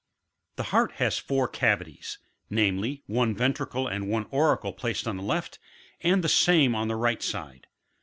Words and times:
40. 0.55 0.55
The 0.55 0.69
heart 0.71 0.91
has 0.93 1.19
four 1.19 1.47
cavities, 1.47 2.17
namely: 2.49 3.03
one 3.05 3.35
ventricle 3.35 3.87
and 3.87 4.09
one 4.09 4.25
auricle 4.31 4.73
placed 4.73 5.07
on 5.07 5.17
the 5.17 5.21
left, 5.21 5.59
and 6.01 6.23
the 6.23 6.27
same 6.27 6.73
on 6.73 6.87
the 6.87 6.95
right 6.95 7.21
side. 7.21 7.67